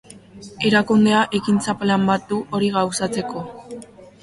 Erakundea 0.69 1.19
ekintza-plan 1.41 2.09
bat 2.13 2.27
du 2.33 2.41
hori 2.59 2.73
gauzatzeko. 2.81 3.47